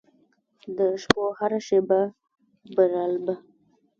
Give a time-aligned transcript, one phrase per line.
[0.77, 2.01] د شپو هره شیبه
[2.75, 3.35] برالبه